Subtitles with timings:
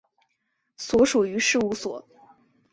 [0.77, 2.03] 所属于事务所。